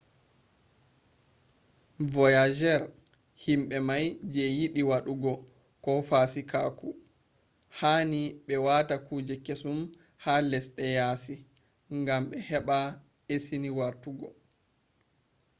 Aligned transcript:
voyagers 2.13 2.87
himbe 3.43 3.77
mai 3.87 4.05
je 4.33 4.43
yidi 4.57 4.81
wadu 4.89 5.13
go 5.83 5.93
fasikaku 6.09 6.87
hani 7.79 8.21
be 8.45 8.55
wata 8.65 8.95
kuje 9.07 9.35
kesum 9.45 9.79
ha 10.23 10.33
lesde 10.49 10.85
yasi 10.99 11.35
gambe 12.07 12.35
heba 12.49 12.77
esini 13.33 13.69
wartu 13.79 14.09
go 14.19 14.29